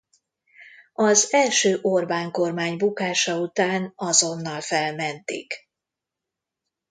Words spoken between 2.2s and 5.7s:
Kormány bukása után azonnal felmentik.